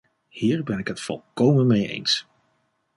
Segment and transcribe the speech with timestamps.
[0.27, 2.27] Hier ben ik het volkomen mee eens.